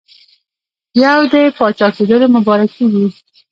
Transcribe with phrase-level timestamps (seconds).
[1.03, 3.05] یو د پاچاکېدلو مبارکي وي.